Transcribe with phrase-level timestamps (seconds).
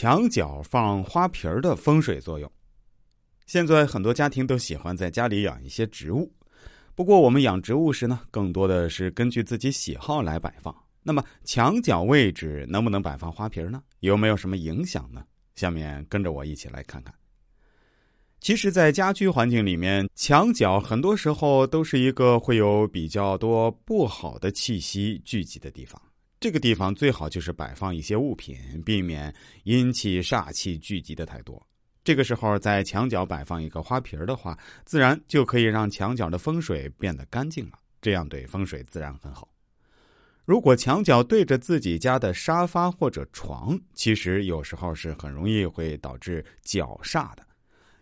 [0.00, 2.48] 墙角放花瓶儿的风水作用。
[3.46, 6.32] 现在很多家庭都喜欢在家里养一些植物，
[6.94, 10.72] 不过我们养植物时呢，更多的是根据自己喜好来摆放。
[11.02, 13.82] 那么墙角位置能不能摆放花瓶呢？
[13.98, 15.24] 有没有什么影响呢？
[15.56, 17.12] 下面跟着我一起来看看。
[18.38, 26.00] 其实，在家居环境里面，墙角很多时候都是一个会有比较多不好的气息聚集的地方。
[26.40, 28.56] 这个地方最好就是摆放一些物品，
[28.86, 29.34] 避免
[29.64, 31.60] 阴气煞气聚集的太多。
[32.04, 39.48] 这个时候，在墙角摆放一个花瓶的话，自然就可以让墙角的风水变得干净了，这样对风水自然很好。
[40.44, 47.44] 如果墙角对着自己家的沙发或者床，其实有时候是很容易会导致角煞的。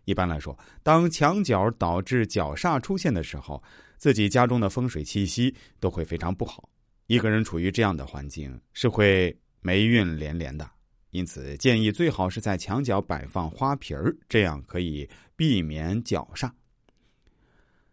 [0.04, 3.60] 一般来说，当墙角导致角煞出现的时候，
[3.96, 6.68] 自己家中的风水气息都会非常不好。
[7.06, 10.68] 一个人处于这样的环境，是会霉运连连的。
[11.10, 16.50] 因此，建议最好是在墙角摆放花瓶儿，这样可以避免脚煞。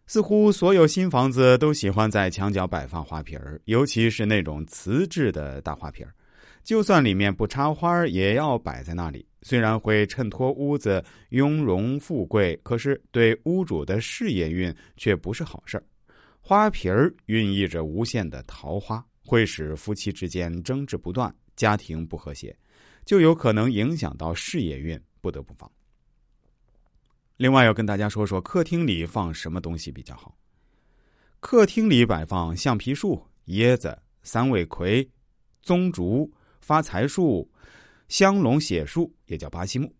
[0.06, 6.12] 似乎所有新房子都喜欢在墙角摆放花瓶儿，尤其是那种瓷质的大花瓶儿，
[6.62, 9.26] 就算里面不插花，也要摆在那里。
[9.40, 15.84] 虽然会衬托屋子雍容富贵，可是对屋主的事业运却不是好事儿。
[16.46, 22.54] 花瓶儿寓意着无限的桃花，会使夫妻之间争执不断，家庭不和谐，
[23.06, 25.72] 就有可能影响到事业运，不得不防。
[27.38, 30.36] 另外，要跟大家说说客厅里放什么东西比较好。
[31.40, 35.10] 客厅里摆放橡皮树、椰子、三味葵、
[35.62, 37.50] 棕竹、发财树、
[38.08, 39.90] 香龙血树，也叫巴西木、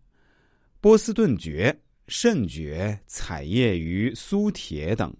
[0.79, 1.75] 波斯顿蕨、
[2.07, 5.11] 肾蕨、彩叶鱼、苏铁等。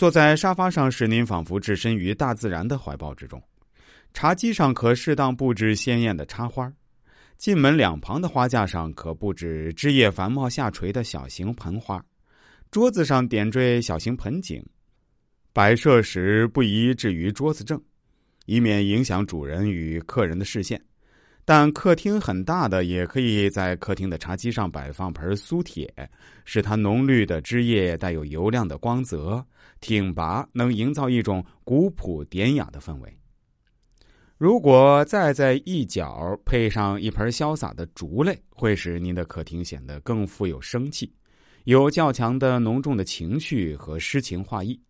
[0.00, 3.38] 坐在沙发上，使您仿佛置身于大自然的怀抱之中。
[4.14, 6.72] 茶几上可适当布置鲜艳的插花，
[7.36, 12.02] 进门两旁的花架上可布置枝叶繁茂下垂的小型盆花，
[12.70, 14.64] 桌子上点缀小型盆景。
[15.52, 17.78] 摆设时不宜置于桌子正，
[18.46, 20.82] 以免影响主人与客人的视线。
[21.44, 25.92] 但客厅很大的，也可以在客厅的茶几上摆放盆苏铁，
[26.44, 29.44] 使它浓绿的枝叶带有油亮的光泽，
[29.80, 33.16] 挺拔，能营造一种古朴典雅的氛围。
[34.38, 41.12] 如果再在一角配上一盆潇洒的竹类，会使您的客厅显得更富有生气，
[41.64, 44.80] 有较强的浓重的情绪和诗情画意。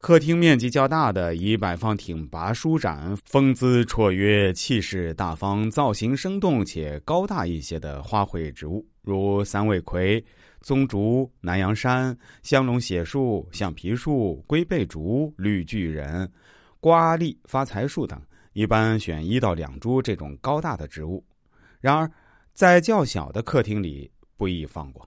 [0.00, 10.24] 客厅面积较大的，宜摆放挺拔舒展、风姿绰约、气势大方、造型生动且高大一些的花卉植物，如三味葵、
[10.62, 16.32] 棕竹、南洋杉、香龙血树、橡皮树、龟背竹、绿巨人、
[16.80, 18.18] 瓜栗、发财树等。
[18.54, 21.22] 一般选一到两株这种高大的植物。
[21.78, 22.10] 然而，
[22.54, 25.06] 在较小的客厅里不宜放过。